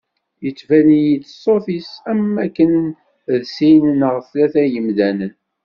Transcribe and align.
Yettban-iyi-d 0.43 1.25
ṣṣut-is 1.35 1.89
am 2.11 2.21
wakkan 2.35 2.75
d 3.39 3.43
sin 3.55 3.85
neɣ 3.99 4.15
tlata 4.29 4.63
n 4.65 4.71
yemdanen. 4.73 5.33